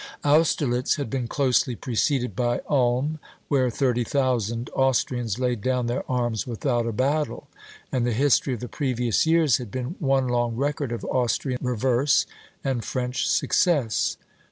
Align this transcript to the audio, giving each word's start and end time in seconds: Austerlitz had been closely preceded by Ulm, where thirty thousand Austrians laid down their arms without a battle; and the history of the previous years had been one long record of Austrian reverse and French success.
Austerlitz 0.25 0.95
had 0.95 1.11
been 1.11 1.27
closely 1.27 1.75
preceded 1.75 2.35
by 2.35 2.61
Ulm, 2.67 3.19
where 3.49 3.69
thirty 3.69 4.03
thousand 4.03 4.71
Austrians 4.73 5.37
laid 5.37 5.61
down 5.61 5.85
their 5.85 6.03
arms 6.09 6.47
without 6.47 6.87
a 6.87 6.91
battle; 6.91 7.47
and 7.91 8.03
the 8.03 8.11
history 8.11 8.55
of 8.55 8.61
the 8.61 8.67
previous 8.67 9.27
years 9.27 9.57
had 9.57 9.69
been 9.69 9.93
one 9.99 10.27
long 10.27 10.55
record 10.55 10.91
of 10.91 11.05
Austrian 11.05 11.59
reverse 11.61 12.25
and 12.63 12.83
French 12.83 13.27
success. 13.27 14.17